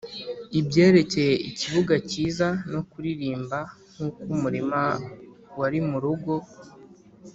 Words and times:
ibyerekeye 0.59 1.33
ikibuga 1.49 1.95
cyiza 2.09 2.47
no 2.71 2.81
kuririmba 2.89 3.59
nkuko 3.91 4.19
umurima 4.33 4.81
wari 5.59 5.79
murugo, 5.89 6.33